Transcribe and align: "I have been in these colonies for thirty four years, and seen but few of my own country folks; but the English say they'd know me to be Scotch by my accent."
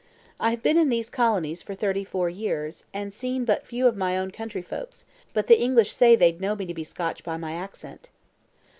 "I 0.39 0.49
have 0.49 0.63
been 0.63 0.79
in 0.79 0.89
these 0.89 1.11
colonies 1.11 1.61
for 1.61 1.75
thirty 1.75 2.03
four 2.03 2.27
years, 2.27 2.85
and 2.91 3.13
seen 3.13 3.45
but 3.45 3.67
few 3.67 3.85
of 3.85 3.95
my 3.95 4.17
own 4.17 4.31
country 4.31 4.63
folks; 4.63 5.05
but 5.31 5.45
the 5.45 5.61
English 5.61 5.93
say 5.93 6.15
they'd 6.15 6.41
know 6.41 6.55
me 6.55 6.65
to 6.65 6.73
be 6.73 6.83
Scotch 6.83 7.23
by 7.23 7.37
my 7.37 7.51
accent." 7.53 8.09